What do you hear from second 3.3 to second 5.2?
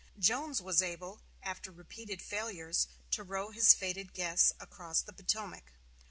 his fated guests across the